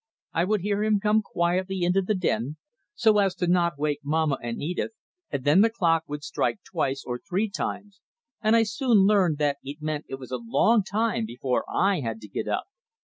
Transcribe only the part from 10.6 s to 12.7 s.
time before I had to get up.